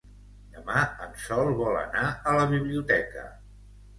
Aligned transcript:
Demà 0.53 0.79
en 1.07 1.11
Sol 1.25 1.51
vol 1.59 1.77
anar 1.83 2.07
a 2.31 2.35
la 2.39 2.47
biblioteca. 2.53 3.29